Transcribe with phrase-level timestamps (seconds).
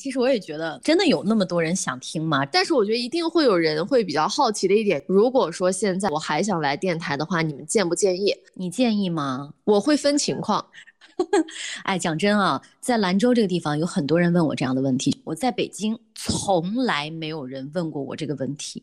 [0.00, 2.46] 其实我也觉得，真的有那么多人想听吗？
[2.46, 8.34] 但是我觉得一定会有人会比较好奇的一点，如果说现在我还想来电台的话，你们建不建议？
[8.54, 9.52] 你建议吗？
[9.64, 10.64] 我会分情况。
[11.84, 15.20] 哎，讲真啊，在兰州这个地方，有很多人问我这样的问题。
[15.22, 18.82] 我在北京，从来没有人问过我这个问题。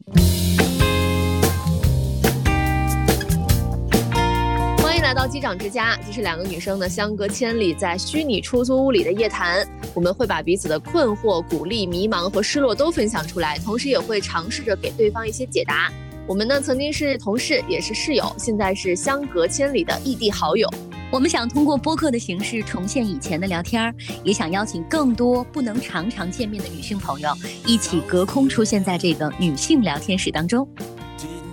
[5.08, 9.66] 来到机长之家，这是两个女生的相隔千里，在虚拟出租屋里的夜谈。
[9.94, 15.90] 我们会把彼此的困惑、鼓励、迷茫和失落都分享出来，同时也会尝试着给对方一些解答。
[16.28, 20.70] 我们呢，曾经是同事，也是室友，现在是相隔千里的异地好友。
[21.10, 27.30] 我们想通过播客的形式重现以前的聊天儿，也想邀请更多不能常常见面的女性朋友，
[27.66, 30.68] 一起隔空出现在这个女性聊天室当中。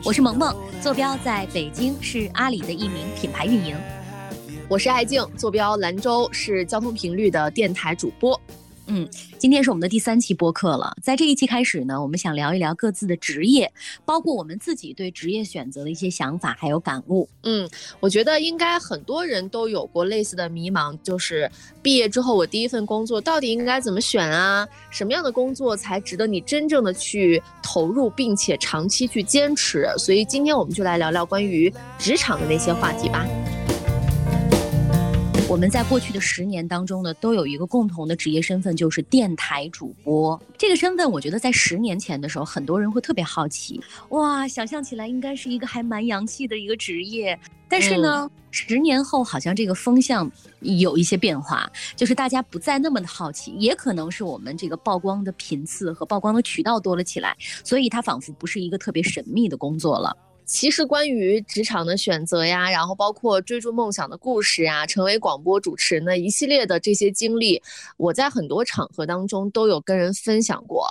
[0.07, 3.75] 我是萌萌，坐标在北京，是阿里的一名品牌运营。
[4.69, 8.39] 我是爱静，坐标兰州，是交通频率的电台主播。
[8.87, 10.95] 嗯，今天是我们的第三期播客了。
[11.03, 13.73] 在这一期开始呢，我们想聊一聊各自的职业，
[14.05, 17.29] 包括我们自己对职业选择的一些想法还有感悟。
[17.45, 17.69] 嗯，
[18.01, 21.51] 我觉得应该很多人都有过类似的迷茫，就是
[21.83, 24.67] 毕业之后我第一份工作到底应该怎么选啊？
[24.91, 29.89] 什么样的工作才值得你真正的去投入，并且长期去坚持？
[29.97, 33.27] 所以今天我们就来聊聊关于职场的那些话题吧。
[35.55, 40.43] 我们在过去的十年当中呢，都有一个共同的职业身份，就是电台主播。
[40.59, 47.39] 这个身份，我觉得在十年前的时候，很多人会特别好奇，哇，想象起来应该是一个还蛮洋气的一个职业。
[47.69, 57.33] 但是呢，十年后好像这个风向有一些变化，就是大家不再那么的好奇，也可能是我们这个曝光的频次和曝光的渠道多了起来，
[57.63, 60.17] 所以它仿佛不是一个特别神秘的工作了。
[60.47, 67.63] 其实关于职场的选择呀，然后包括追逐梦想的故事呀，成为广播主持人的一系列的这些经历，
[67.97, 70.87] 我在很多场合当中都有跟人分享过，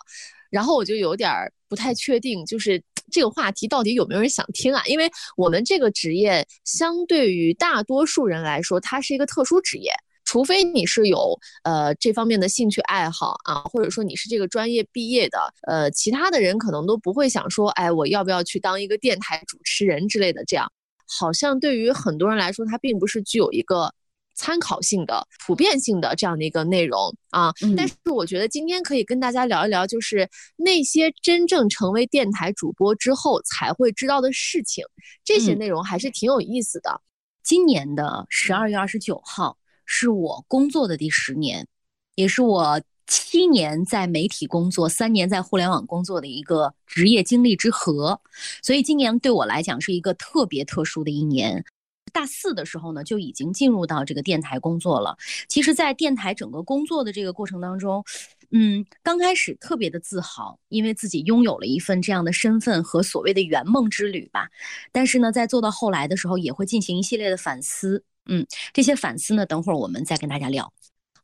[0.50, 2.81] 然后我就有点儿不太确定，就是
[3.12, 4.81] 这个话题到底有没有人想听啊？
[4.88, 9.92] 因为我们这个职业相对于大多数人来说，它是一个特殊职业。
[10.33, 20.44] 除非你是有呃这方面的兴趣爱好啊，或者说你是这个专业毕业的，呃，其他的人可能都不会想说，哎，我要不要去当一个电台主持人之类的。
[20.45, 20.67] 这样，
[21.05, 23.94] 好像对于很多人来说，它并不是具有一个
[24.33, 27.53] 参考性的、普遍性的这样的一个内容啊。
[27.77, 34.83] 但是我觉得今天可以跟大家聊一聊，就是那些真正成为电台主播之后才会知道的事情，
[35.23, 37.01] 这些内容还是挺有意思的。
[37.44, 39.55] 今年的十二月二十九号。
[39.85, 41.67] 是我工作的第十年，
[42.16, 48.19] 也是我七年在媒体工作、三年在互联网工作的一个职业经历之和，
[48.61, 51.63] 所以今年对我来讲是一个特别特殊的一年。
[52.11, 55.17] 大四的时候呢，就已经进入到这个电台工作了。
[55.47, 58.03] 其实，在电台整个工作的这个过程当中，
[58.51, 64.47] 嗯，刚开始特别的自豪，因为自己拥有了一份这样的身份和所谓的圆梦之旅吧。
[64.91, 68.03] 但是呢，在做到后来的时候，也会进行一系列的反思。
[68.25, 70.72] 嗯，这些反思呢，等会儿我们再跟大家聊。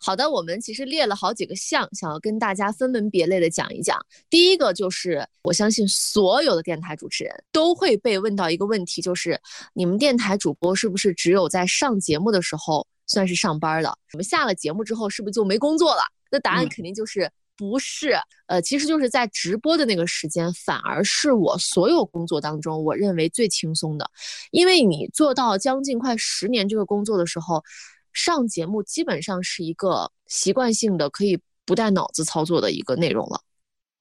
[0.02, 4.00] 好的，我们其实列了好几个项，想要跟大家分门别类的讲一讲。
[4.30, 9.38] 第一个就是，我相信所有的电台主持人都会被问到一个问题，就是
[9.74, 13.98] 你们电台主播是不是只有在上节目的时候算是上班了？
[14.14, 16.02] 我们下了节目之后是不是就没工作了？
[16.32, 18.14] 那答案肯定就是不是。
[18.48, 24.10] 呃，其实就是在直播的那个时间，反而是我所有工作当中我认为最轻松的，
[24.52, 27.62] 因为你做到将近快十年这个工作的时候。
[28.12, 33.40] 上节目基本上是一个习惯性的，可以不带脑子操作的一个内容了。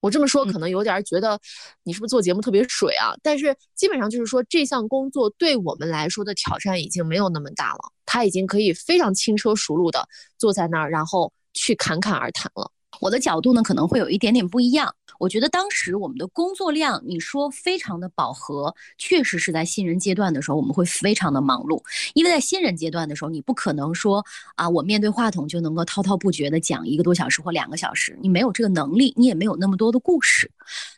[0.00, 1.38] 我这么说可能有点觉得
[1.82, 3.12] 你是不是做节目特别水啊？
[3.22, 10.08] 但是基本上就是说这项工作对我们来说的挑战已经没有那么大了，他已经可以非常轻车熟路的
[10.38, 12.72] 坐在那儿，然后去侃侃而谈了。
[13.00, 14.94] 我的角度呢可能会有一点点不一样。
[15.18, 21.82] 我觉得当时我们的工作量，你说非常的饱和，确实是在新人阶段的时候，我们会非常的忙碌。
[22.14, 30.48] 因为在新人阶段的时候，你不可能说啊，我面对话筒就能够滔滔不绝的讲一个多小时或两个小时，你没有这个能力，你也没有那么多的故事。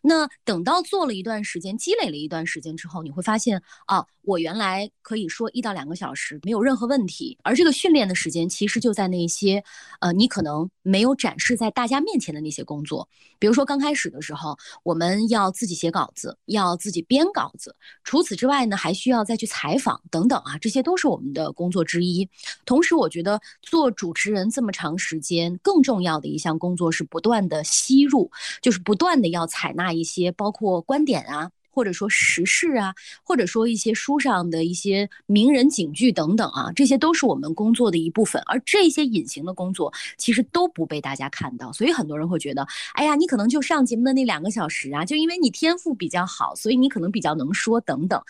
[0.03, 7.39] 那等到做了一段时间，积累了一段时间之后，你会发现啊，我原来可以说一到两个小时没有任何问题。
[7.43, 9.65] 而这个训练的时间，其实就在那些
[10.01, 14.11] 呃，你可能没有展示在大家面前的那些工作，比如说刚开始。
[14.11, 17.77] 的时候，我们要自己写稿子，要自己编稿子。
[18.03, 22.29] 除此之外呢，还需要再去采访等等啊，这些都是我们的工作之一。
[22.65, 28.31] 同时，我觉得做主持人这么长时间，更重要的一项工作是不断的吸入，
[28.61, 31.51] 就是不断的要采纳一些包括观点啊。
[31.71, 38.43] 或者说时事啊，或者说一些书上的一些名人警句等等啊，这些都是我们工作的一部分。
[38.47, 48.21] 而这些隐形的工作其实都不被大家看到，所以很多人会觉得，哎呀，你可能就上节目的那两个小时啊，就因为你天赋比较好，所以你可能比较能说等等。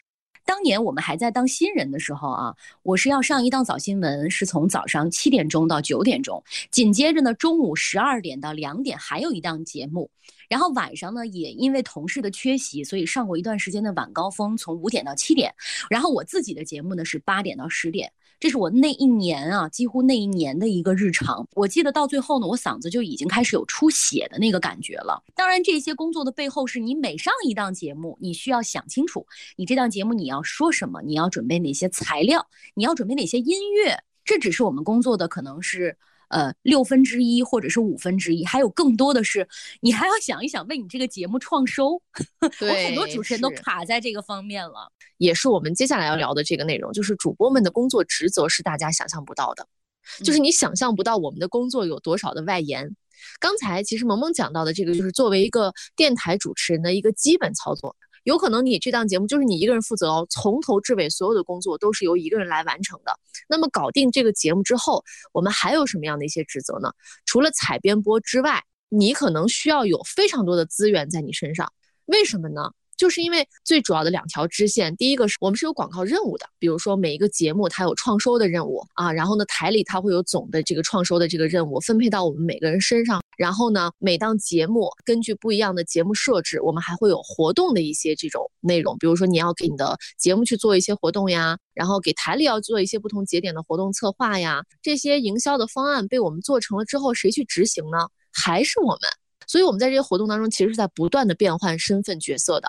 [0.45, 10.11] 当年我们还在当新人的时候啊，我是要上一档早新闻，是从早上七点钟到九点钟，紧接着呢，中午十二点到两点还有一档节目。
[10.51, 15.55] 然后晚上呢，也因为同事的缺席，所以上过一段时间的晚高峰，从五点到七点。
[15.89, 21.47] 然后我自己的节目呢是八点到十点，这是我那一年啊，几乎那一年的一个日常。
[21.55, 25.23] 我记得到最后呢，我嗓子就已经开始有出血的那个感觉了。
[25.37, 29.25] 当然，这些工作的背后是你每上一档节目，你需要想清楚，
[29.55, 32.45] 你这档节目你要说什么，你要准备哪些材料，
[32.75, 33.97] 你要准备哪些音乐。
[34.31, 35.97] 这只是我们工作的可能是。
[36.31, 39.49] 呃，六分之一或者是五分之一，还有更多的是，
[39.81, 42.01] 你还要想一想为你这个节目创收。
[42.57, 49.67] 对， 我很多主持人都卡在这个方面了，也是我们接下来要聊的这个内容，就是主播们的工作职责是大家想象不到的，
[50.23, 52.95] 就是你想象不到我们的工作有多少的外延。
[53.41, 57.97] 刚才其实萌萌讲到的这个，就是作为一个电台主持人的一个基本操作。
[58.25, 63.19] 有可能你这档节目就是你一个人负责哦，从头至尾所有的工作都是由一个人来完成的。
[63.49, 65.03] 那么搞定这个节目之后，
[65.33, 66.93] 我们还有什么样的一些职责呢？
[67.27, 71.73] 除了采编播之外，你可能需要有非常多的资源在你身上。
[72.07, 72.73] 为什么呢？
[73.01, 97.97] 就是因为最主要的两条支线，第一个是我们是有广告任务的，比如说每一个节目它有创收的任务啊，然后呢台里它会有总的这个创收的这个任务分配到我们每个人身上，然后呢每档节目根据不一样的节目设置，我们还会有活动的一些这种内容，比如说你要给你的节目去做一些活动呀，然后给台里要做一些不同节点的活动策划呀，这些营销的方案被我们做成了之后，谁去执行呢？
[98.31, 99.01] 还是我们，
[99.47, 102.69] 所以我们在这些活动当中其实是在不断的变换身份角色的。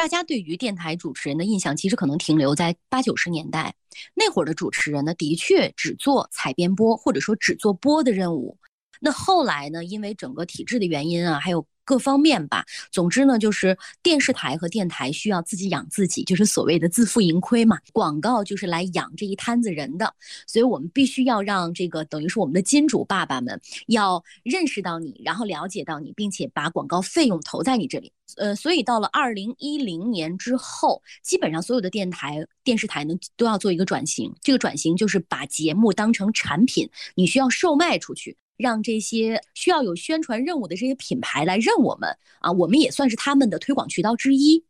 [0.00, 3.74] 大家对于电台主持人的印象，其实可能停留在八九十年代
[4.14, 8.56] 那会儿的主持人呢，的确只做采编播，或者说只做播的任务。
[8.98, 11.66] 那后来呢，因为整个体制的原因啊，还有。
[11.90, 17.76] 各方面吧，总之呢，就是电视台和电台需要自己养自己，就是所谓的自负盈亏嘛。
[17.92, 20.14] 广告就是来养这一摊子人的，
[20.46, 28.12] 所以我们必须要让这个等于是我们的金主爸爸们要认识到你，然后了解到你，并且把广告费用投在你这里。
[28.36, 34.32] 呃，所以到了二零一零年之后，基本上所有的电台、电视台呢都要做一个转型。
[34.40, 38.36] 这个转型就是把节目当成产品，你需要售卖出去。
[38.60, 42.08] 让这些需要有宣传任务的这些品牌来认我们
[42.40, 44.62] 啊，我们也算是他们的推广渠道之一。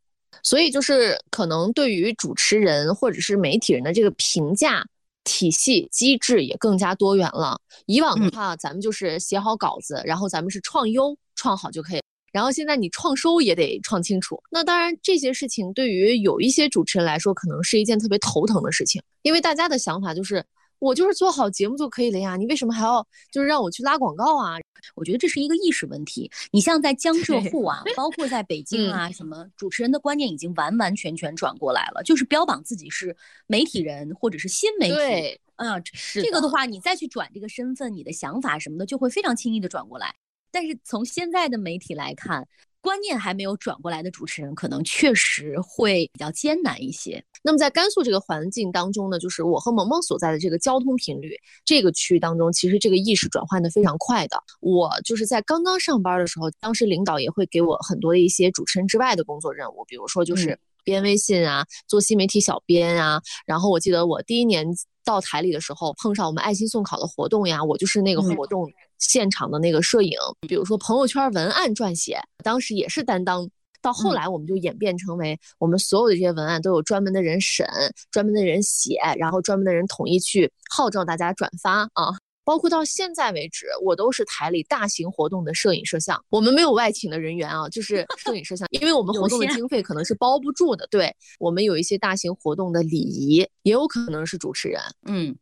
[0.43, 4.87] 所以就是可能对于主持人或者是媒体人的这个评价
[5.25, 7.61] 体系机制也更加多元了。
[7.87, 12.01] 以往的话，咱们就是写好稿子，然后咱们是创优创好就可以。
[12.33, 14.41] 然后现在你创收也得创清楚。
[14.51, 20.45] 那当然这些事情对于有一些主持人来说，可能是一件特别头疼的事情，因为大家的想法就是。
[20.81, 24.57] 我就是做好节目就可以了呀，你为什么还要就是让我去拉广告啊？
[24.97, 26.29] 我觉得这是一个意识问题。
[26.51, 33.15] 你像在江浙沪啊，包括在北 京啊，什么主持人的观念已经完完全全转过来了，就是标榜自己是
[33.47, 34.95] 媒体人或者是新媒体。
[34.95, 35.81] 对，嗯，
[36.15, 40.15] 这个的话，你再去转这个身份，你的想法什么的就会非常轻易的转过来。
[40.51, 42.49] 但是从现在的媒体来看。
[42.83, 47.23] 观念还没有转过来的主持人，可能确实会比较艰难一些。
[47.43, 51.35] 那么在甘肃这个环境当中呢，就是我和萌萌所在的这个交通频率
[51.65, 54.37] 这个区域当中，其实这个意识转换的非常快的。
[54.61, 63.21] 我就是在刚刚上班的时候，当时领导也会给我很多的一些主持人之外的工作任务，比如说就是编微信啊，做新媒体小编啊。
[63.47, 64.67] 然后我记得我第一年
[65.05, 68.71] 到台里的时候，碰上我们爱心送考的活动呀，我就是那个活动。
[69.01, 70.17] 现场的那个摄影，
[70.47, 73.51] 比如说朋友圈文案撰写，当时也是担当。
[73.83, 77.67] 到后来，我们就演变成为我们所有的这些文案都有专门的人审，
[78.11, 82.13] 专门的人写，然后专门的人统一去号召大家转发啊。
[82.45, 86.23] 包括到现在为止，我都是台里大型活动的摄影摄像。
[86.29, 90.87] 我们没有外请的人员啊，就是摄影摄像，因为我们 活动的经费可能是包不住的。
[90.91, 94.79] 对我们有一些大型活动的礼仪，也有可能是主持人。
[95.07, 95.35] 嗯。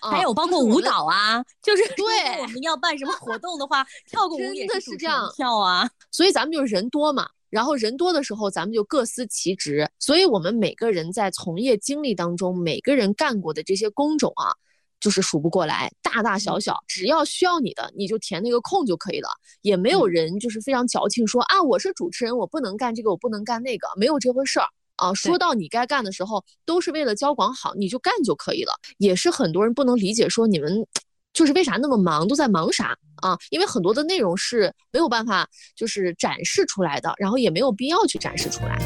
[0.00, 2.04] 还有包括舞蹈啊，就是对
[2.42, 5.88] 我们要办什么活动的话，跳个舞也是这样跳啊。
[6.10, 9.88] 所以咱们就是人多嘛，然后人多的时候，咱们就各司其职。
[9.98, 14.50] 所以我们每个人在从业经历当中，每个人干过的这些工种啊，
[14.98, 19.28] 就是数不过来，大大小小，只要需要你的，你就填那个空就可以了。
[19.60, 24.66] 也没有人就是非常矫情说啊，我是主持人，我不能干这个，我不能干那个，没有这回事儿。
[24.96, 28.72] 啊，说到你该干的时候，都是为了交广好，你就干就可以了。
[28.98, 30.86] 也是很多人不能理解，说你们
[31.32, 33.38] 就是为啥那么忙，都在忙啥啊？
[33.50, 38.78] 因为很多的内容是没有办法就是展示出来的，然后也没有必要去展示出来。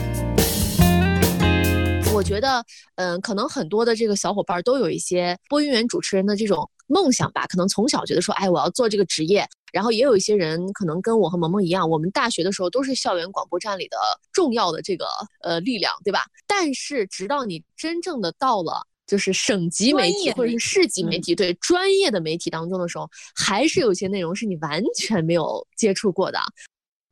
[2.13, 2.65] 我觉得，
[2.97, 7.47] 嗯，可能很多的这个小伙伴都有一些播音员主持人的这种梦想吧。
[7.47, 9.49] 可能从小觉得说，哎，我要做这个职业。
[9.73, 13.97] 然后也有一些人可能跟我和萌萌一样，我们大学的时候都是校园广播站里的
[14.33, 15.07] 重要的这个
[15.45, 16.25] 呃力量，对吧？
[16.45, 26.41] 但是直到你真正的到了就是省级媒体或者是市级媒体，对专业的媒体当中的时候，还是有些内容是你完全没有接触过的。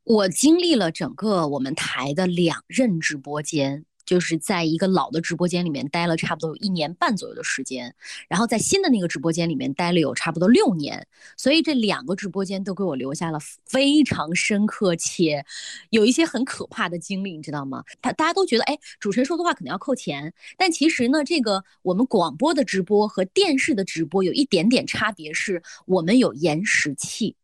[0.02, 3.85] 我经历了整个我们台的两任直播间。
[4.08, 7.94] 就是在一个老的直播间里面待了差不多有一年半左右的时间，
[8.26, 15.44] 然后在新的那个直播间里面待了有差不多六年，所以这两个直播间都给我留下了非常深刻且
[15.90, 17.84] 有一些很可怕的经历，你知道吗？
[18.00, 27.36] 他大家都觉得，哎，主持人说的话可能要扣钱，但其实呢，这个我们广播的直播和电视的直播有一点点差别，是我们有延时器。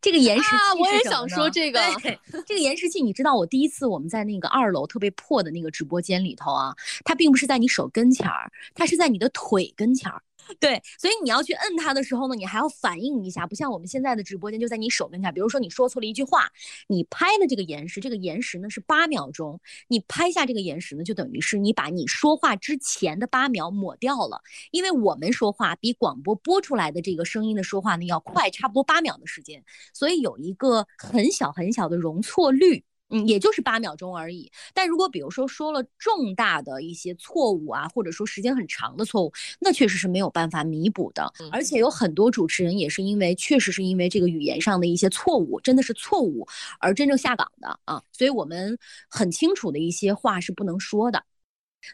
[0.00, 1.80] 这个延时器啊，我也想说这个。
[2.46, 6.74] 这个延时器，你知道，我第一次我们在那个二楼特别破的那个直播间里头啊，
[7.04, 10.22] 它并不是在你手跟前儿，它是在你的腿跟前儿。
[10.60, 15.32] 对，所以你要去摁它的时候呢，你还要反应一下，不像我们现在的直播间就在你手跟前。
[15.32, 16.50] 比如说你说错了一句话，
[16.88, 24.40] 你拍了这个延时，这个延时呢是八秒钟，你拍下这个延时呢，就等于是你把你说话之前的八秒抹掉了。
[24.70, 32.84] 因为我们说话比广播播出来的这个声音的说话呢要快，差不多八秒的时间，所以有一个很小很小的容错率。
[33.12, 34.50] 嗯，也就是八秒钟而已。
[34.74, 41.32] 但如果比如说说了重大的一些错误啊，或者说时间很长的错误，那确实是没有办法弥补的。
[41.52, 46.46] 而且有很多主持人也是因为确实是因为这个语言上的一些错误，真的是错误
[46.80, 48.02] 而真正下岗的啊。
[48.12, 48.78] 所以我们
[49.08, 51.22] 很清楚的一些话是不能说的。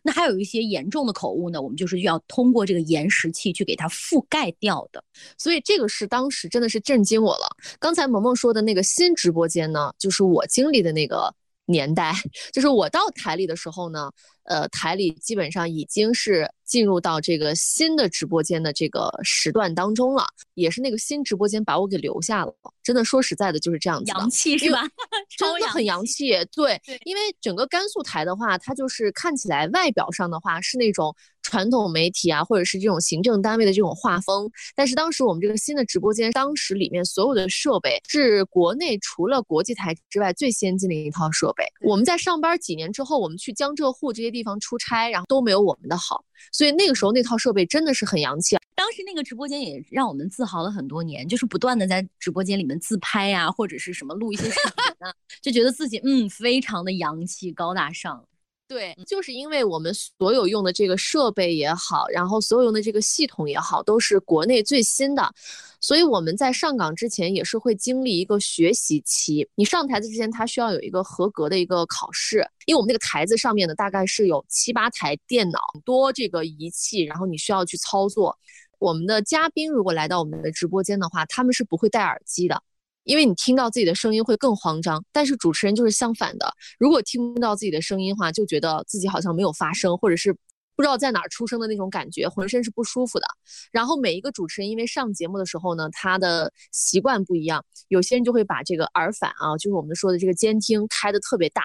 [0.03, 5.03] 那还有一些严重的口误呢，我们就是要通过这个延时器去给它覆盖掉的。
[5.37, 7.49] 所以这个是当时真的是震惊我了。
[7.79, 11.35] 刚才萌萌说的那个新直播间呢，就是我经历的那个
[11.69, 12.13] 年代，
[12.53, 14.11] 就是我到台里的时候呢。
[14.49, 22.55] 呃，台里基本上已经是进入到这个新的直播间的这个时段当中了，也是那个新直播间把我给留下了。
[22.83, 24.81] 真的说实在的，就是这样子的，洋气是吧？
[25.37, 26.33] 真的很洋气。
[26.51, 31.15] 对，因为整个甘肃台的话，它就是看起来外表上的话是那种
[31.49, 34.51] 传统媒体啊，或者是这种行政单位的这种画风。
[34.75, 41.65] 但是当时我们这个新的直播间，当时里面所有的设备是国内除了国际台之外最先进的一套设备。
[41.83, 44.43] 我们在上班几年之后，我们去江浙沪这些地。
[44.49, 48.57] 方出差，然后都没有我们的好，所以那个时候那套设备真的是很洋气。
[48.57, 55.13] 啊当时那个直播间也让我们自豪了很多年，就是不断的在直播间里面自拍呀，或者是什么录一些视频啊，
[55.43, 58.25] 就觉得自己嗯非常的洋气高大上。
[58.69, 65.33] 对，就是因为我们所有用的这个设备也好，然后所有用的这个系统也好，都是国内最新的，
[65.81, 69.49] 所以我们在上岗之前也是会经历一个学习期。
[69.55, 78.39] 你上台子之前，它需要有一个合格的一个考试，因为我们那个台子上面呢，大概是有七八台电脑，多这个仪器，然后你需要去操作。
[78.79, 82.63] 我们的嘉宾如果来到我们的直播间的话，他们是不会戴耳机的。
[83.09, 86.53] 因为你听到自己的声音会更慌张，但是主持人就是相反的。
[86.79, 90.31] 如果听不到自己的声音的话，就觉得自己好像没有发声，或者是
[90.77, 93.27] 不知道在哪儿出生的那种感觉，浑身是不舒服的。
[93.73, 101.63] 然后每一个主持人因为上节目的时候呢，他的习惯不一样，有些人就会把这个耳返啊，就是我们说的这个监听开的特别大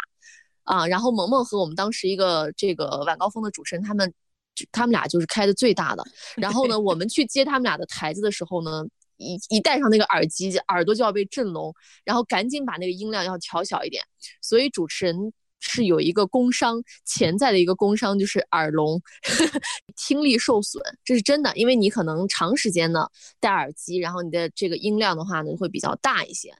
[0.63, 0.87] 啊。
[0.87, 4.13] 然后萌萌和我们当时一个这个晚高峰的主持人，他们
[4.71, 6.05] 他们俩就是开的最大的。
[6.37, 8.85] 然后呢，我们去接他们俩的台子的时候呢。
[9.23, 14.03] 一一戴上那个耳机，耳朵就要被震聋，然后赶紧把那个音量要调小一点。
[14.41, 19.01] 所以主持人是有一个工伤潜在的一个工伤，就是耳聋，
[19.95, 21.55] 听力受损，这是真的。
[21.55, 23.07] 因为你可能长时间呢
[23.39, 26.53] 戴耳机，然后你的这个音量的话呢会比较大一些。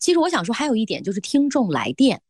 [0.00, 2.20] 其实我想说还有一点就是听众来电。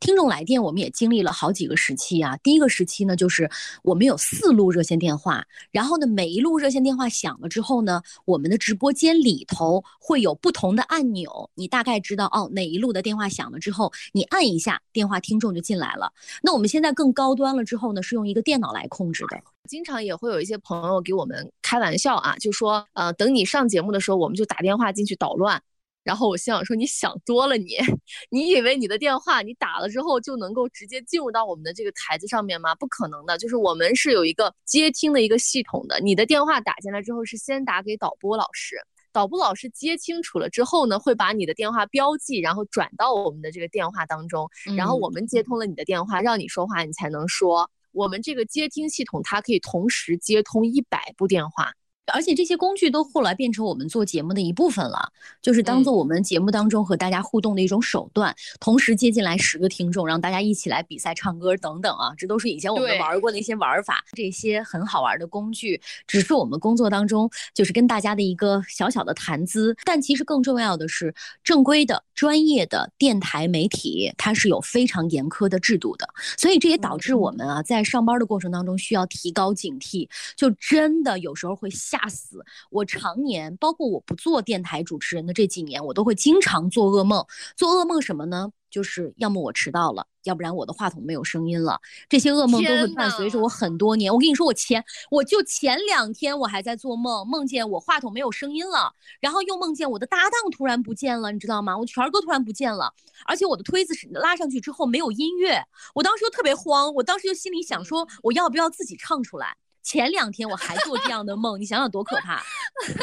[0.00, 2.36] 听众来电，我们也经历了好几个时期啊。
[2.38, 3.50] 第一个时期呢，就是
[3.82, 16.12] 我们有四路热线电话，然后呢，每一路热线电话响了之后呢，我们的直播间里头会有不同的按钮，你大概知道哦，哪一路的电话响了之后，你按一下，电话听众就进来了。
[16.42, 19.40] 那我们现在更高端了之后呢，是用一个电脑来控制的。
[19.68, 25.60] 经常也会有一些朋友给我们开玩笑啊，就说呃，等你上节目的时候，我们就打电话进去捣乱。
[26.04, 27.76] 然后我心想说，你想多了，你
[28.30, 32.74] 你以为你的电话你打了之后就能够直接进入到我们的这个台子上面吗？
[32.74, 36.00] 不可能的，就是我们是有一个接听的一个系统的。
[36.00, 38.76] 你的电话打进来之后是先打给导播老师，
[39.12, 47.70] 导播老师接清楚了之后呢，会把你的电话标记，然后转到我们的这个电话当中，然后我们接通了你的电话，让你说话，你才能说。
[47.92, 51.70] 我们这个接听系统它可以同时接通一百部电话。
[52.12, 58.34] 而且这些工具都后来变成我们做节目的一部分了，就是当做我们节目当中和大家互动的一种手段。
[58.58, 64.02] 同时接进来十个听众，让大家一起来比赛唱歌等等啊，这都是以前我们玩过的一些玩法。
[64.14, 69.76] 这些很好玩的工具，只是我们工作当中就是跟大家的一个小小的谈资。
[69.84, 76.08] 但其实更重要的是，正规的、专业的电台媒体，它是有非常严苛的制度的。
[76.36, 81.70] 所以这也导致我们啊，在上班的过程当中需要提高警惕，就真的有时候会。
[81.92, 82.84] 吓死我！
[82.84, 87.24] 常年包括我不做电台主持人的这几年，我都会经常做噩梦。
[87.56, 88.50] 做噩梦什么呢？
[88.70, 91.78] 就是要么我迟到了，要不然我的话筒没有声音了。
[92.08, 94.12] 这些噩梦都会伴随着我很多年。
[94.12, 101.76] 我跟你说，我前我就前两天我还在做梦，梦见我话筒没有声音了，然后又梦见我的搭档突然不见了，你知道吗？
[101.76, 102.92] 我权哥突然不见了，
[103.26, 105.62] 而且我的推子是拉上去之后没有音乐。
[105.94, 109.56] 我当时就特别慌，我当时就心里想说，我要不要自己唱出来？
[109.82, 112.42] 前两天我还做这样的梦，你想想多可怕！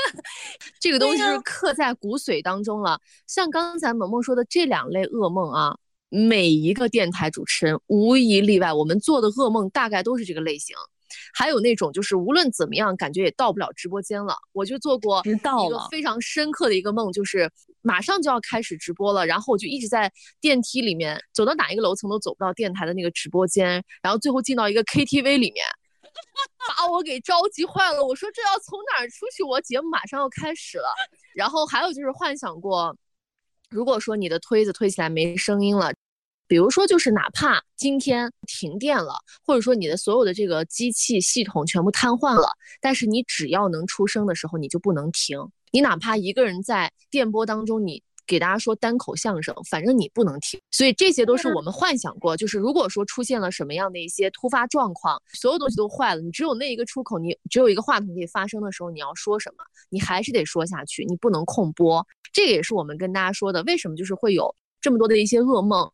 [0.79, 2.99] 这个东西是刻在骨髓当中了。
[3.27, 5.77] 像刚才萌萌说的这两类噩梦啊，
[6.09, 10.75] 每一个电台主持人无一例外，我们做的噩梦大概都是这个类型。
[11.33, 14.35] 还有那种就是无论怎么样，感觉也到不了直播间了。
[14.53, 17.49] 我就做过一个非常深刻的一个梦，就是
[17.81, 25.65] 马上就要开始直播了，然后我就一直在电梯里面，走到哪一个楼层都走不到电台的那个直播间，然后最后进到一个 KTV 里面。
[26.77, 29.43] 把我给着急坏了，我说这要从哪儿出去？
[29.43, 30.93] 我节目马上要开始了。
[31.35, 32.95] 然后还有就是幻想过，
[33.69, 35.93] 如果说你的推子推起来没声音了，
[36.47, 42.49] 比如说就是哪怕今天停电了，或者说你的所有的这个机器系统全部瘫痪了，
[42.81, 45.39] 但是你只要能出声的时候，你就不能停。
[45.71, 48.03] 你哪怕一个人在电波当中，你。
[48.29, 52.37] 给大家说单口相声，反正你不能听，所以这些都是我们幻想过。
[52.37, 62.05] 就是如果说出现了什么样的一些突发状况，所有东西都坏了，你只有那一个出口，你只有一个话筒可以发声的时候，你要说什么，你还是得说下去，你不能空播。
[62.31, 65.89] 这个也是我们跟大家说的，为什么就是会有这么多的一些噩梦，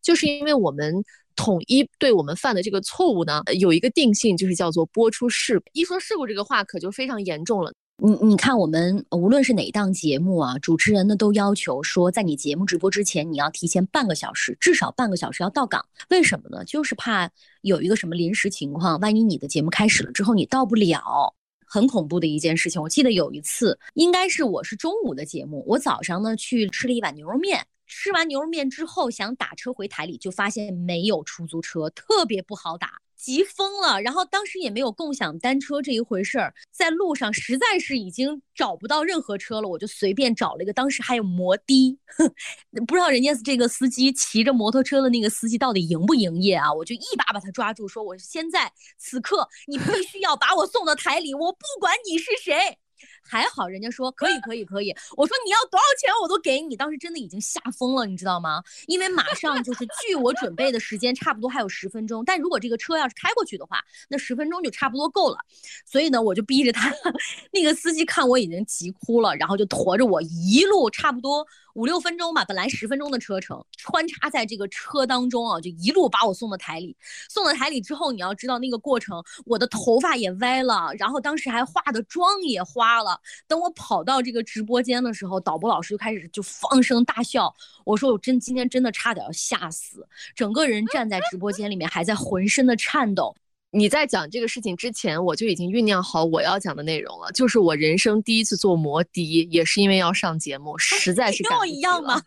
[0.00, 0.94] 就是因为我们
[1.34, 5.64] 统一对我们犯的这个错误呢，有一个定性，就是叫做播出事故。
[5.72, 7.72] 一说事故这个话，可就非常严重了。
[8.02, 15.84] 你你看，我们无论是哪档节目啊，主持人呢都要求说，在你节目直播之前，你要提前半个小时，至少半个小时要到岗。
[16.08, 16.64] 为什么呢？
[16.64, 21.34] 就是怕有一个什么临时情况，万一你的节目开始了之后你到不了，
[21.66, 22.80] 很恐怖的一件事情。
[22.80, 32.92] 我记得有一次，应该是我是中午的节目，我早上呢去吃了一碗牛肉面，吃完牛肉面之后想打车回台里，就发现没有出租车，特别不好打。
[33.20, 41.98] 急疯了，然后当时也没有共享单车这一回事儿，在路上实在是已经找不到任何车了，我就随便找了一个，当时还有摩的，
[42.86, 46.72] 不知道人家这个司机骑着摩托车的那个司机到底营不营业啊？
[46.72, 52.78] 我就一把把他抓住，说我现在此刻你必须要把我送到台里，我不管你是谁。
[53.22, 54.94] 还好，人家说可以，可以，可以。
[55.16, 56.76] 我说你要多少钱我都给你。
[56.76, 58.62] 当时真的已经吓疯了，你知道吗？
[58.86, 65.38] 因为马上就是距我准备的时间差不多还有十分钟，但如果这个车要是开过去的话，那十分钟就差不多够了。
[65.86, 66.92] 所以呢，我就逼着他，
[67.52, 71.46] 那个司机看我已经急哭了，然后就驮着我一路差不多。
[71.80, 76.94] 五六分钟吧，本来十分钟的车程，穿插在这个车当中啊，就一路把我送到台里。
[77.30, 83.18] 送到台里之后，你要知道那个过程，我的头发也歪了，然后当时还化的妆也花了。
[83.48, 87.50] 等我跑到这个直播间的时候，导播老师就开始就放声大笑。
[87.86, 93.34] 我说我真今天真的差点要吓死，整个人站在直播间里面还在浑身的颤抖。
[93.72, 102.20] 你在讲这个事情之前，我就已经酝酿好我要讲的内容了，就是我人生第一次坐摩的，也是因为要上节目，实在是跟我一样吗？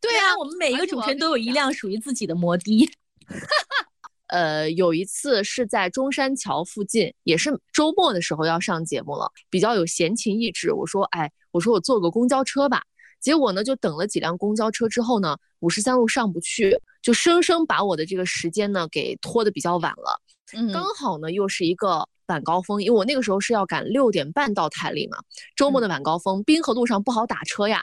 [0.00, 2.88] 对啊，我们每一个主持人都有一辆属于自己的摩的。
[4.28, 12.82] 呃，有一次是在中山桥附近，也是周末的时候要上节目了，比较有闲情逸致，我说，哎，我说我坐个公交车吧。
[13.20, 20.18] 结果呢，就等了几辆公交车之后呢，五十三路上不去，就生生把我的这个时间呢给拖得比较晚了。
[20.56, 25.18] 嗯，刚好呢又是一个晚高峰，因为我那个时候是要赶六点半到台里嘛。
[25.56, 27.82] 周末的晚高峰，滨河路上不好打车呀，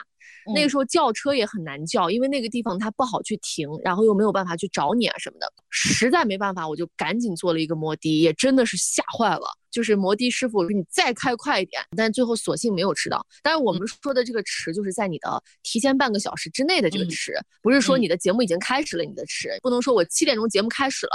[0.54, 9.46] 那个时候叫车也很难叫，因为那个地方它不好去停，然后又没有办法去找你啊什么的，实在没办法，我就赶紧坐了一个摩的，也真的是吓坏了。
[9.70, 13.24] 就是摩的师傅，你再开快一点，但最后索性没有迟到。
[13.42, 21.12] 但是我们说的这个迟，就是在你的提前半个小时之内的这个迟，不是说你的节目已经开始了，你的迟不能说我七点钟节目开始了，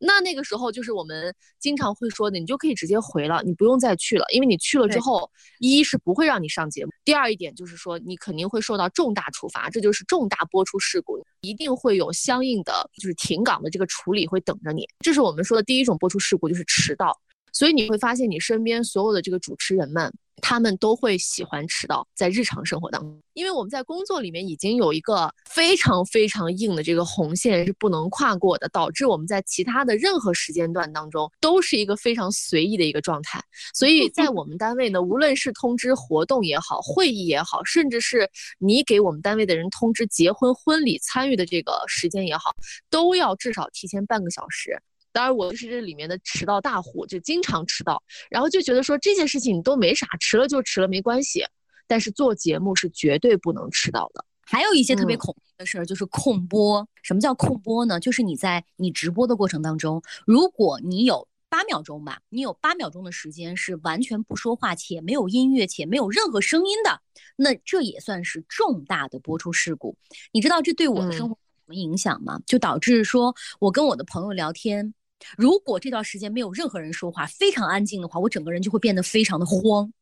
[0.00, 14.86] 那那个时候就是我们经常会说的，你就可以直接回了，你不用再去了，因为你去了之后，一是不会让你上节目，第二一点就是说你肯定会受到重大处罚，这就是重大播出事故，一定会有相应的就是停岗的这个处理会等着你。
[15.00, 17.18] 这是我们说的第一种播出事故，就是迟到。
[17.52, 20.12] 所以你会发现你身边所有的这个主持人们。
[20.44, 33.40] 他们都会喜欢迟到，在日常生活当中，因为我们在工作里面已经有一个非常非常硬的这个红线是不能跨过的，导致我们在其他的任何时间段当中都是一个非常随意的一个状态。
[33.72, 42.50] 所以在我们单位呢，无论是通知活动也好，会议也好，甚至是你给我们单位的人通知结婚婚礼参与的这个时间也好，
[42.90, 44.82] 都要至少提前半个小时。
[45.12, 51.44] 当然，我是这里面的迟到大户，就经常迟到，然后就觉得说这件事情都没啥，迟了就迟了，没关系。
[51.86, 54.24] 但是做节目是绝对不能迟到的。
[54.44, 56.86] 还有一些特别恐怖的事儿，就是控播。
[57.02, 58.00] 什么叫控播呢？
[58.00, 67.00] 就是你在你直播的过程当中，如果你有八秒钟吧，你有八秒钟的时间是完全不说话，且没有音乐，且没有任何声音的，
[67.36, 69.94] 那这也算是重大的播出事故。
[70.32, 72.40] 你知道这对我的生活有什么影响吗？
[72.46, 74.94] 就导致说我跟我的朋友聊天。
[75.36, 79.92] 如果这段时间没有任何人说话，非常安静的话，我整个人就会变得非常的慌，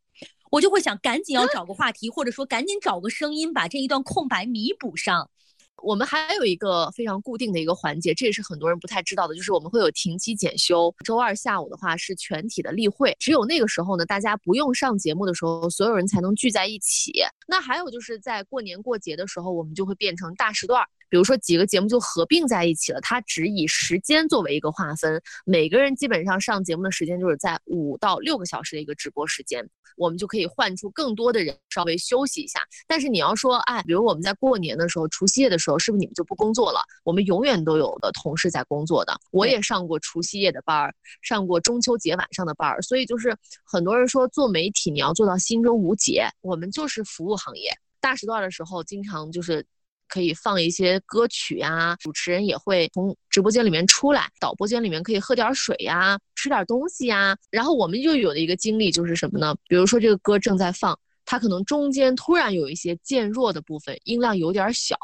[0.50, 5.30] 我就会想赶紧要找个话题，或者说赶紧找个声音把这一段空白弥补上。
[5.83, 10.94] 我们还有一个非常固定的一个环节，这也是很多人不太知道的，就是我们会有停机检修。
[11.06, 17.22] 周二下午的话是全体的例会，只有那个时候呢，大家不用上节目的时候，所有人才能聚在一起。
[17.48, 20.85] 那还有就是在过年过节的时候，我们就会变成大时段。
[21.11, 32.64] 比如说几个节目就合并在一起了，它只以时间作为一个划分，每个人基本上上节目的时间就是在五到六个小时的一个直播时间，我们就可以换出更多的人稍微休息一下。
[32.87, 36.81] 但是你要说，哎，比如我们在过年的时候、除夕夜的时候，是不是你们就不工作了？
[37.03, 47.68] 我们永远都有的同事在工作的，我也上过除夕夜的班儿，上过中秋节晚上的班儿，所以就是很多人说做媒体你要做到心中无结，我们就是服务行业，
[48.01, 49.66] 大时段的时候经常就是。
[50.11, 57.35] 可以放一些歌曲呀，主持人也会从直播间里面出来，导播间里面可以喝点水呀，吃点东西呀。
[57.51, 59.55] 然后我们又有的一个经历就是什么呢？
[59.68, 64.96] 比如说这个歌正在放，它可能中间突然有一些渐弱的部分，音量有点小。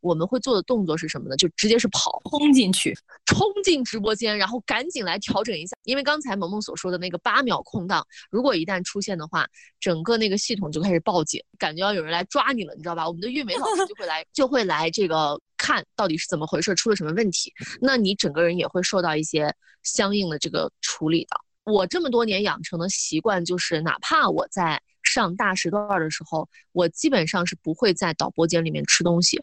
[0.00, 1.36] 我们会做的动作是什么呢？
[1.36, 5.76] 就直接是跑，冲进去，冲进直播间，然后赶紧来调整一下。
[5.84, 9.46] 因为刚才萌萌所说的那个八秒空档，如果一旦出现的话，
[9.78, 13.06] 整个那个系统就开始报警，感觉要有人来抓你了，你知道吧？
[13.06, 17.52] 我们的运维老师就会来，就会来这个看到底是怎么回事，出了什么问题。
[17.80, 21.36] 那你整个人也会受到一些相应的这个处理的。
[21.64, 29.40] 我这么多年养成的习惯就是，哪怕我在上大时段的时候，我基本上是不会在导播间里面吃东西。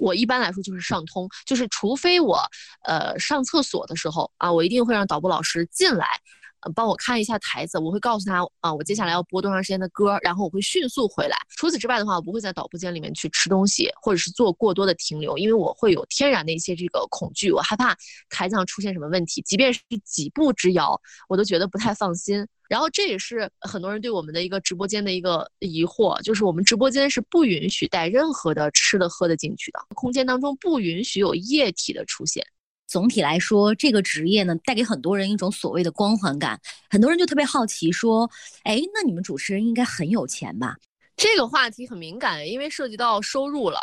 [0.00, 2.40] 我一般来说就是上通，就是除非我，
[2.84, 6.06] 呃，上厕所的时候啊，我一定会让导播老师进来，
[6.74, 11.36] 帮我看一下台子，我会告诉他啊，我接下来要播多长时间的歌，然后我会迅速回来。
[11.56, 17.96] 除此之外的话，我不会在导播间里面去吃东西，或者是做过多的停留，因为我会有天然的一些这个恐惧，我害怕
[18.28, 22.46] 台子上出现什么问题，即便是几步之遥，我都觉得不太放心。
[22.68, 32.46] 然后这也是很多人对我们的一个直播间的一个疑惑，就是我们直播间是不允许带任何的吃的喝的进去的，空间当中不允许有液体的出现。
[32.90, 38.28] 总体来说，这个职业呢，带给很多人一种所谓的光环感，很多人就特别好奇说，
[38.64, 40.76] 哎，那你们主持人应该很有钱吧？
[41.16, 43.80] 这个话题很敏感，因为涉及到收入了。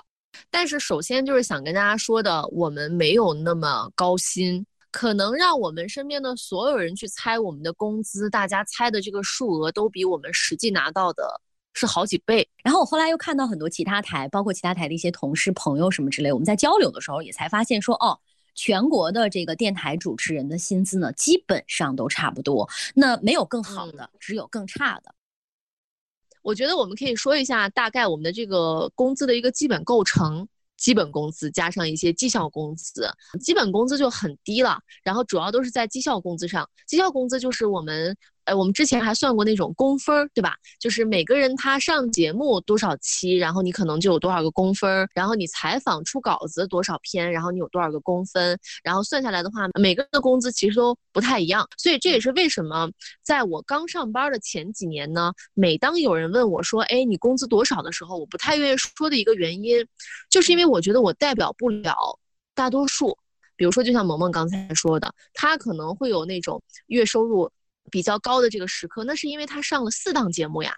[0.51, 4.65] 但是首先就是想跟大家说的，我们没有那么高薪。
[4.89, 11.39] 可能让我们身边的所有人去猜我们的工资，大家猜的这个数额都比我们实际拿到的
[11.73, 12.47] 是好几倍。
[12.63, 18.17] 然后我后来又看到很多其他台，包括其他台的一些同事、朋友什么之类，我们在交流的时候也才发现说，哦，
[18.57, 25.15] 全国的这个电台主持人的薪资呢，基本上都差不多，那没有更好的，只有更差的。
[26.41, 30.45] 我觉得我们可以说一下大概我们的这个工资的一个基本构成。
[30.75, 33.09] 基本工资加上一些绩效工资，
[33.41, 34.79] 基本工资就很低了。
[35.03, 38.15] 然后主要都是在绩效工资上，绩效工资就是我们。
[38.47, 40.55] 呃，我们之前还算过那种工分儿，对吧？
[40.79, 51.67] 就是每个人他上节目多少期，然后你可能就有多少个工分儿，然后你采访出稿子多少篇，然后你有多少个工分，然后算下来的话，每个人的工资其实都不太一样。
[51.77, 52.89] 所以这也是为什么
[53.21, 59.85] 在我刚上班的前几年呢，每当有人问我说，哎，你工资多少的时候，我不太愿意说的一个原因，
[60.29, 61.93] 就是因为我觉得我代表不了
[62.55, 63.17] 大多数。
[63.57, 67.51] 比如说，就像萌萌刚才说的，他可能会有那种月收入。
[67.91, 70.73] 比较高的这个时刻，那是因为他上了四档节目呀，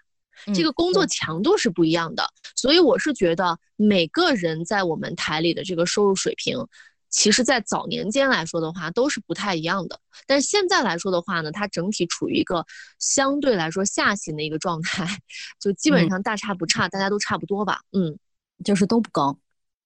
[0.54, 6.66] 这个工作强度是不一样的，所以我是觉得每个人在我们台里的这个收入水平，
[7.08, 12.64] 其实在早年间来说的话都是不太一样的，但是现在来说的话呢，它整体处于一个
[12.98, 15.06] 相对来说下行的一个状态，
[15.60, 18.18] 就基本上大差不差，大家都差不多吧，嗯，
[18.64, 19.36] 就是都不高。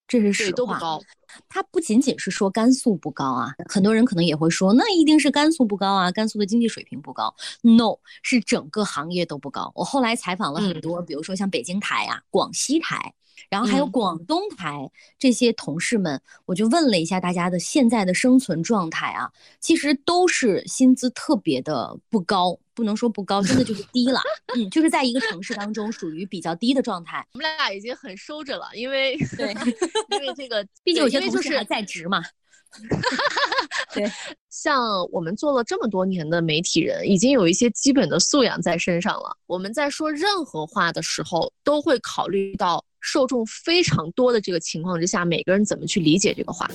[0.06, 0.52] 这是实话。
[0.52, 1.00] 都不高。
[1.48, 7.34] 它不仅仅是说甘肃不高啊，很多人可能也会说，那一定是甘肃不高啊，甘肃的经济水平不高。
[7.62, 9.72] No，是整个行业都不高。
[9.74, 13.14] 我后来采访了很多，比如说像北京台啊、广西台。
[13.48, 24.20] 然后还有广东台这些同事们，我就问了一下大家的现在的生存状态啊，其实都是薪资特别的不高，不能说不高，真的就是低了，
[24.56, 27.26] 嗯，就是在一个城市当中属于比较低的状态。
[27.34, 29.52] 我们俩已经很收着了，因为对，
[30.10, 32.22] 因为这个，毕竟有些同事还在职嘛。
[33.94, 34.10] 对，
[34.50, 39.36] 像我们做了这么多年的媒体人，已经有一些基本的素养在身上了。
[39.46, 42.84] 我们在说任何话的时候，都会考虑到。
[43.04, 46.66] 受众非常多的这个情况之下，每个人怎么去理解这个话？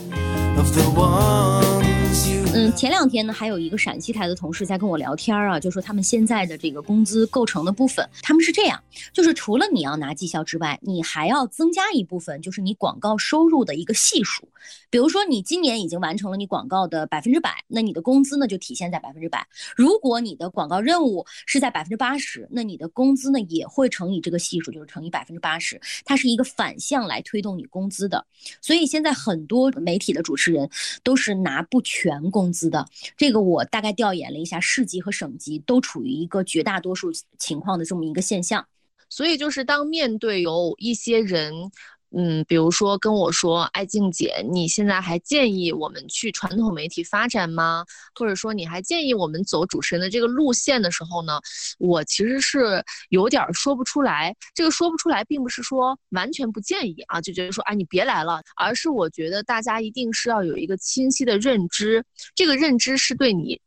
[2.52, 8.84] 嗯，前两天呢，还有一个陕西台的同事在跟我聊天啊，就说他们现在的这个工资构成的部分，他们是这样，
[9.14, 14.50] 就是除了你要拿绩效之外，你还要增加一部分，就是你广告收入的一个系数。
[14.90, 19.48] 比如说你今年已经完成了你广告的百分之百，那你的工资呢就体现在百分之百。
[19.76, 28.26] 如果你的广告任务是在百分之八十，那你的工资呢也会乘以这个系数，就是乘以百分之八十，它是一个反向来推动你工资的。
[28.60, 30.68] 所以现在很多媒体的主持人
[31.04, 32.38] 都是拿不全工。
[32.39, 38.65] 工资的这个，我大概调研了一下，市级和省级都处于一个绝大多数情况的这么一个现象，
[39.10, 41.69] 所以就是当面对有一些人。
[42.12, 47.86] 嗯，比如说跟我说，爱静姐，你现在还建议我们去传统媒体发展吗？
[48.15, 51.39] 或者说你还建议我们走主持人的这个路线的时候呢？
[51.78, 54.36] 我其实是有点说不出来。
[54.56, 63.62] 这个说不出来，并不是说完全不建议啊，就觉得说，哎，你别来了，而是我觉得大家一定是要有一个清晰的认知，这个认知是对你。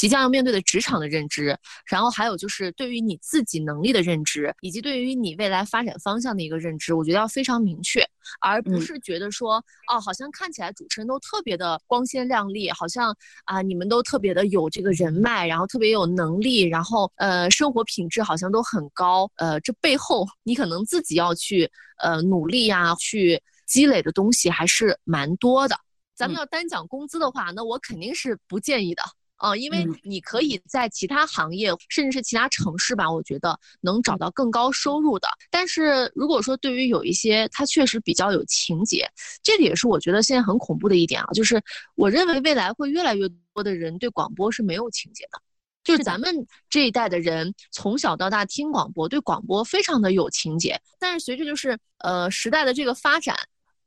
[0.00, 8.02] 即将要面对的职场的认知，然后还有就是对于你自己能力的认知，以及对于你未来发展方向的一个认知，我觉得要非常明确，
[8.40, 9.56] 而不是觉得说，
[9.92, 25.76] 哦，好像看起来主持人都特别的光鲜亮丽，好像啊，你们都特别的有这个人脉，然后特别有能力，然后呃，生活品质好像都很高，呃，这背后你可能自己要去呃努力呀，去积累的东西还是蛮多的。
[26.16, 29.02] 咱们要单讲工资的话，那我肯定是不建议的。
[29.40, 35.26] 啊，因为你可以在其他行业，甚至是其他城市吧，我觉得能找到更高收入的。
[35.50, 39.10] 但是如果说对于有一些他确实比较有情节，
[39.42, 41.58] 这个也是我觉得现在很恐怖的一点啊，就是
[41.94, 45.40] 我认为未来会越来越多的人对广播是没有情节的，
[45.84, 50.78] 就是咱们这一代的人从小到大听广播，对广播非常的有情节。
[50.98, 53.34] 但是随着就是呃时代的这个发展，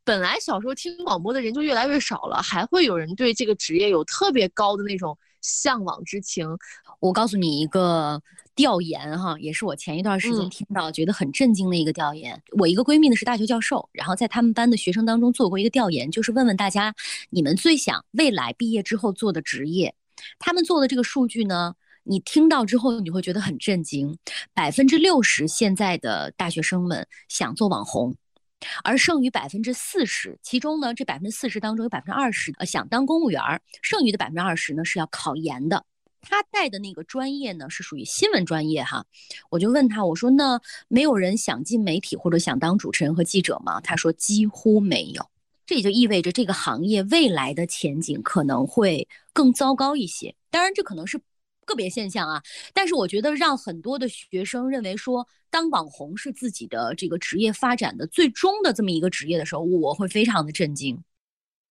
[0.03, 5.15] 本来小时候听广播的人就越来越少了，还会有人对这个职业有特别高的那种。
[5.43, 6.58] 向往之情，
[6.99, 8.19] 我告诉你一个
[8.56, 12.41] 调研哈，也是我前一段时间听到觉得很震惊的一个调研。
[12.58, 16.95] 我一个闺蜜呢是大学教授，然后在他们班的学生当中做过一个调研，就是问问大家
[17.29, 19.93] 你们最想未来毕业之后做的职业。
[20.39, 24.17] 他们做的这个数据呢，你听到之后你会觉得很震惊，
[24.53, 28.15] 百分之六十现在的大学生们想做网红。
[28.84, 33.41] 而剩余百分之四十，其中呢，这百分之四十当中有百分之二十呃想当公务员，
[33.82, 35.86] 剩余的百分之二十呢是要考研的。
[36.21, 39.06] 他带的那个专业呢是属于新闻专业哈，
[39.49, 43.82] 我就问他，我说那没有人想进媒体或者想当主持人和记者吗？
[43.82, 45.30] 他说几乎没有，
[45.65, 50.34] 这也就意味着这个行业未来的前景可能会更糟糕一些。
[50.49, 51.19] 当然，这可能是。
[51.65, 52.41] 个别现象啊，
[52.73, 61.04] 但是我觉得让很多的学生认为说当网红是自己的这个职业发展的最终的这么一个职业的时候，我会非常的震惊。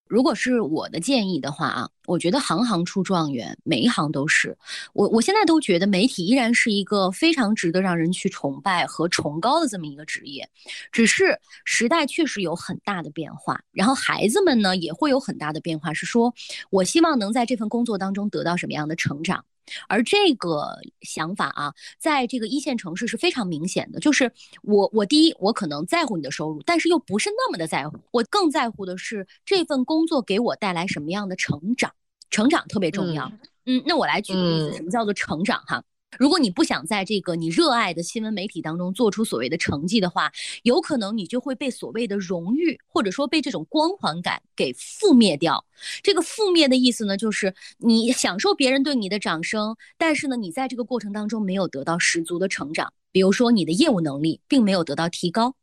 [0.09, 4.55] 如果是我的建议的话啊，我觉得行行出状元，每一行都是。
[4.93, 10.47] 我我现在都觉得媒体依然是一个非常值得让人去崇拜和崇高的这么一个职业，
[10.91, 16.35] 只是时代确实有很大的变化，然后孩子们呢也会有很大的变化，是说
[16.69, 19.43] 我希望能在这份工作当中得到什么样的成长。
[19.89, 24.01] 而这个想法啊，在这个一线城市是非常明显的。
[24.01, 24.31] 就是
[24.63, 27.99] 我，我第一，我可能在乎你的收入，但是又不是那么的在乎。
[28.11, 31.93] 我更在乎的是这份工作给我带来什么样的成长，
[32.31, 33.31] 成长特别重要。
[33.67, 35.63] 嗯，那我来举个例子，什么叫做成长？
[35.67, 35.83] 哈。
[36.19, 40.31] 如果你不想在这个你热爱的新闻媒体当中做出所谓的成绩的话，
[40.63, 45.65] 有可能你就会被所谓的荣誉或者说被这种光环感给覆灭掉。
[46.03, 52.93] 这个覆灭的意思呢，就是你享受别人对你的掌声，但是呢，你在这个过程当中没有得到十足的成长。
[53.11, 55.55] 比如说你的业务能力并没有得到提高。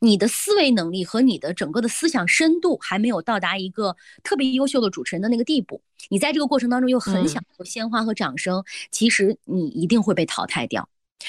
[0.00, 10.88] 你的思维能力和你的整个的思想深度还没有到达一个特别优秀的主持人的那个地步，你在这个过程当中又很想有鲜花和掌声，其实你一定会被淘汰掉。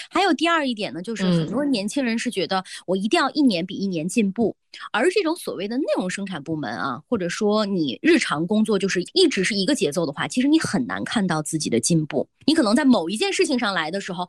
[0.10, 4.55] 还有第二一点呢，就是很多年轻人是觉得我一定要一年比一年进步，
[4.91, 12.27] 而这种所谓的内容生产部门啊，或者说你日常工作就是一直是一个节奏的话，其实你很难看到自己的进步。
[12.45, 14.27] 你可能在某一件事情上来的时候，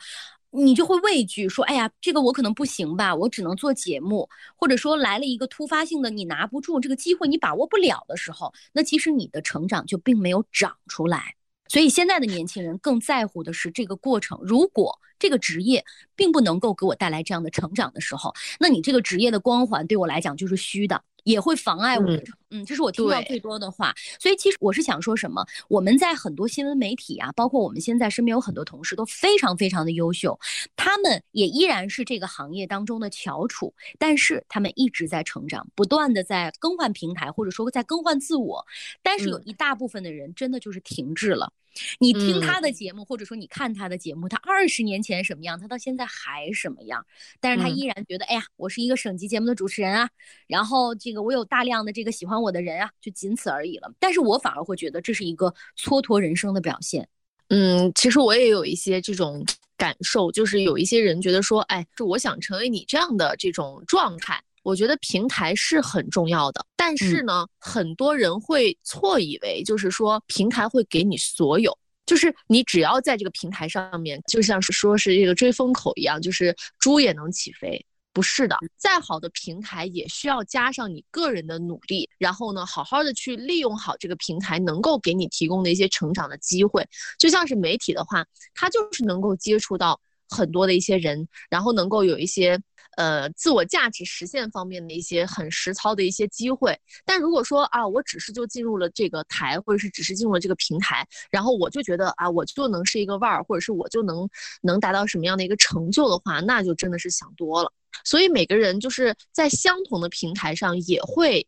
[0.51, 11.35] 你就会畏惧说，哎呀，这个我可能不行吧，我只能做节目，或者说来了一个突发性的你拿不住这个机会，你把握不了的时候，那其实你的成长就并没有长出来。
[11.69, 14.39] 所以现在的年轻人更在乎的是这个过程。
[14.43, 15.85] 如果这个职业
[16.17, 21.03] 并不能够给我带来这样的成长的时候，那你这个职业的光环对我来讲就是虚的。
[21.29, 22.07] 也会妨碍我，
[22.51, 23.95] 嗯，这是我听到最多的话。
[24.19, 25.45] 所以其实我是想说什么？
[25.69, 30.39] 我们在很多新闻媒体啊，包括我们现在身边有很多同事都非常非常的优秀，
[30.75, 38.65] 他们也依然是这个行业当中的翘楚，但是他们一直在成长，不断的在更换平台，或者说在更换自我。
[39.03, 41.53] 但是有一大部分的人真的就是停滞了。
[41.99, 47.05] 你听他的节目，或者说你看他的节目，他二十年前什么样，他到现在还什么样？
[47.41, 50.09] 但是他依然觉得，哎呀，我是一个省级节目的主持人啊，
[50.47, 53.93] 然后这个我有大量的这个喜欢我的人啊，就仅此而已了。
[53.99, 57.09] 但是我反而会觉得这是一个蹉跎人生的表现。
[57.49, 59.45] 嗯，其实我也有一些这种
[59.77, 64.43] 感受，就是有一些人觉得说，哎，就我想成为你这样的这种状态。
[64.69, 77.83] 我觉得平台是很重要的，但是呢，很多人会错以为就是说平台会给你所有，就是你只要在这个平台上面，就像是说是这个追风口一样，就是猪也能起飞。
[78.13, 86.87] 不是的，再好的平台也需要加上你个人的努力，然后呢，好好的去利用好这个平台能够给你提供的一些成长的机会。
[87.19, 88.23] 就像是媒体的话，
[88.55, 92.61] 它就是能够接触到很多的一些人，然后能够有一些。
[92.99, 104.29] 呃，自我价值实现方面的一些很实操的一些机会，但如果说啊，我只是就进入了这个台，或者是只是进入了这个平台，然后我就觉得啊，我就能是一个腕儿，或者是我就能
[104.63, 107.73] 能达到什么样的一个成就的话，那就真的是想多了。
[108.03, 111.47] 所以每个人就是在相同的平台上，也会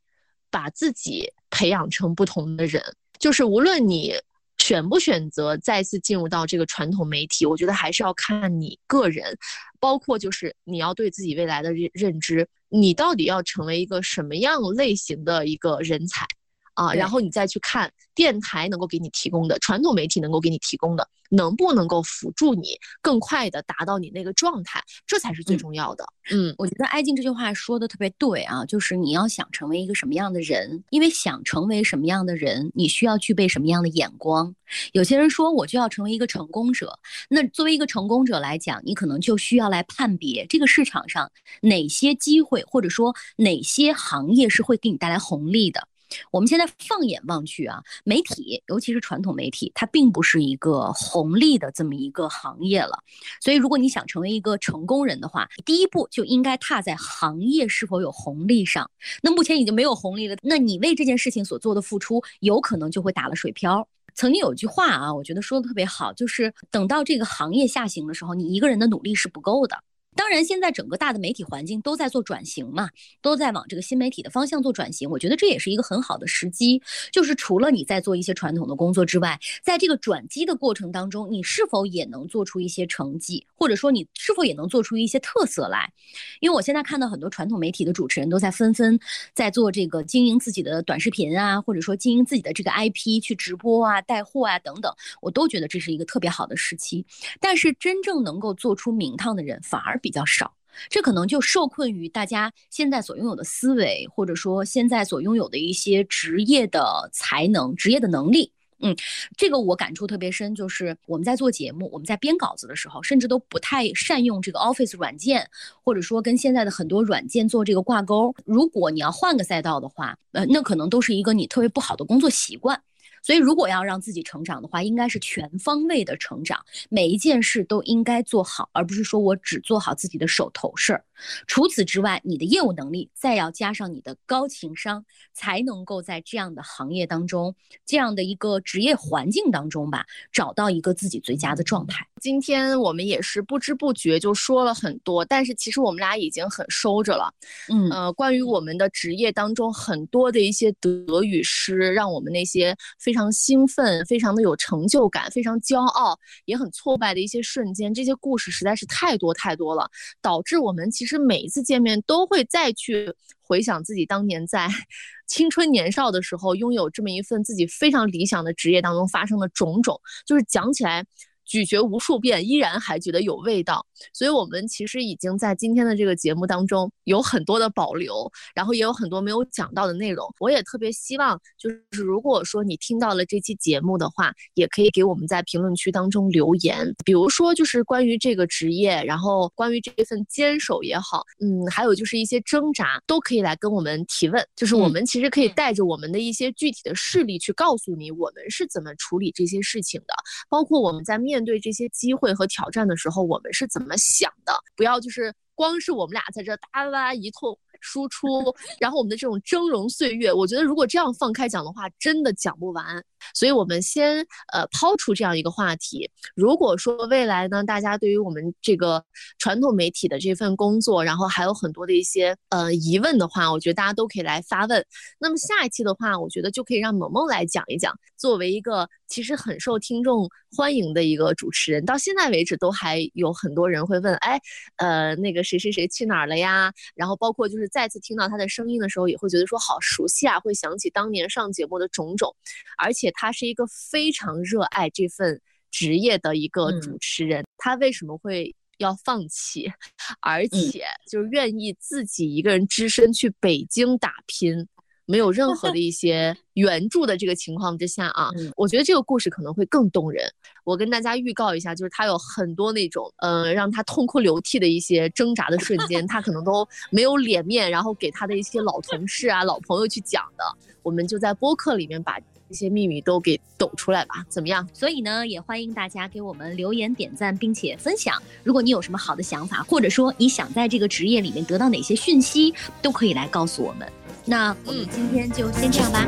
[0.53, 2.81] 把自己培养成不同的人，
[3.19, 4.15] 就是无论你。
[4.61, 9.37] 选不选择再次进入到这个传统媒体，我觉得还是要看你个人，
[9.81, 16.27] 包括就是你要对自己未来的认认知，你到底要成为一个什么样类型的一个人才。
[16.75, 26.05] 啊，然后你再去看电台能够给你提供的，传统媒体能够给你提供的，能不能够辅助你更快的达到你那个状态，这才是最重要的。
[26.31, 34.55] 嗯，我觉得艾静这句话说的特别对啊，就是你要想成为一个什么样的人，因为想成为什么样的人，你需要具备什么样的眼光。
[34.93, 41.31] 有些人说我就要成为一个成功者，那作为一个成功者来讲，你可能就需要来判别这个市场上
[41.63, 45.89] 哪些机会，或者说哪些行业是会给你带来红利的。
[46.31, 52.99] 我们现在放眼望去啊，媒体，尤其是传统媒体，它并不是一个红利的这么一个行业了。
[53.41, 58.91] 所以，如果你想成为一个成功人的话，第一步就应该踏在行业是否有红利上。
[59.23, 63.87] 那目前已经没有红利了，那你为这件事情所做的付出，有可能就会打了水漂。
[64.15, 69.77] 曾经有句话啊，我觉得说的特别好，就是等到这个行业下行的时候，你一个人的努力是不够的。
[70.17, 72.91] 当然，现在整个大的媒体环境都在做转型嘛，
[73.23, 75.09] 都在往这个新媒体的方向做转型。
[75.09, 85.93] 我觉得这也是一个很好的时机，就是除了你在做一些传统的工作之外，在这个转机的过程当中，你是否也能做出一些成绩，或者说你是否也能做出一些特色来？
[86.41, 88.99] 因为我现在看到很多传统媒体的主持人都在纷纷
[89.33, 94.93] 在做这个经营自己的短视频啊，或者说经营自己的这个 IP 去直播啊、带货啊等等，
[95.23, 97.07] 我都觉得这是一个特别好的时期。
[97.41, 100.53] 但是真正能够做出名堂的人，反而比较少，
[100.89, 108.53] 这可能就受困于大家现在所拥有的思维，或者说现在所拥有的一些职业的才能、职业的能力。
[108.83, 108.97] 嗯，
[109.37, 115.47] 这个我感触特别深，就是我们在做节目，我们在编稿子的时候，甚至都不太善用这个 Office 软件，
[115.85, 118.35] 或者说跟现在的很多软件做这个挂钩。
[118.47, 122.81] 如果你要换个赛道的话，呃，那可能都是一个你特别不好的工作习惯。
[123.23, 131.05] 所以，如果要让自己成长的话，应该是全方位的成长，每一件事都应该做好，而不是说我只做好自己的手头事儿。
[131.47, 135.05] 除此之外，你的业务能力再要加上你的高情商，
[135.35, 137.55] 才能够在这样的行业当中，
[137.85, 142.07] 这样的一个职业环境当中吧，找到一个自己最佳的状态。
[142.23, 147.31] 今天我们也是不知不觉就说了很多，但是其实我们俩已经很收着了。
[147.71, 153.11] 嗯，呃，关于我们的职业当中很多的一些得与失，让我们那些非。
[153.11, 159.91] 非常兴奋，非常的有成就感，非常骄傲，也很挫败的一些瞬间，这些故事实在是太多太多了，
[160.23, 164.69] 导致我们其实是每一次见面都会再去回想自己当年在
[165.27, 171.05] 青春年少的时候，拥有这么一份自己非常理想的职业当中发生的种种，就是讲起来。
[171.51, 173.85] 咀嚼无数遍，依然还觉得有味道。
[174.15, 180.33] 所以，我们其实已经在今天的这个节目当中有很多的保留，然后也有很多没有讲到的内容。
[180.39, 194.41] 我也特别希望，就是如果说你听到了这期节目的话，也可以给我们在评论区当中留言，比如说就是关于这个职业，然后关于这份坚守也好，嗯，还有就是一些挣扎，都可以来跟我们提问。
[194.55, 200.15] 就是我们其实可以带着我们的一些具体的事例去告诉你，我们是怎么处理这些事情的，
[200.49, 204.53] 包括我们在面面对这些机会和挑战的时候，我们是怎么想的。
[204.77, 207.59] 不要就是光是我们俩在这哒啦啦一通。
[207.83, 213.03] 输出，然后我们的这种峥嵘岁月，我觉得如果这样放开讲的话，真的讲不完。
[213.35, 214.19] 所以，我们先
[214.53, 216.11] 呃抛出这样一个话题。
[216.35, 219.03] 如果说未来呢，大家对于我们这个
[219.39, 224.85] 传统媒体的这份工作，然后还有很多的一些呃疑问的话，我觉得大家都可以来发问。
[225.19, 227.99] 那么下一期的话，我觉得就可以让萌萌来讲一讲。
[228.19, 234.41] 作为一个其实很受听众欢迎的一个主持人，到现在为止都还有很多人会问，哎，
[234.77, 236.73] 呃，那个谁谁谁去哪儿了呀？
[236.95, 237.71] 然后包括就是。
[237.71, 242.35] 再次听到他的声音的时候，也会觉得说好熟悉啊，会想起当年上节目的种种。
[242.77, 245.41] 而且他是一个非常热爱这份
[245.71, 247.45] 职业的一个主持人。
[247.59, 249.71] 他为什么会要放弃，
[250.21, 254.67] 而且就是愿意自己一个人只身去北京打拼？
[255.11, 260.33] 没有任何的一些援助的这个情况之下啊，我觉得这个故事可能会更动人。
[260.63, 270.45] 我跟大家预告一下，就是他有很多那种，呃，让他痛哭流涕的一些挣扎的瞬间，他可能都没有脸面，然后给他的一些老同事啊、老朋友去讲的。
[270.83, 274.67] 我们就在播客里面把这些秘密都给抖出来吧，怎么样？
[274.73, 278.15] 所以呢，也欢迎大家给我们留言、点赞，并且分享。
[278.43, 283.87] 如果你有什么好的想法，或者说你想在这个职业里面得到哪些讯息，都可以来告诉我们。
[284.31, 286.07] 那我们今天就先这样吧。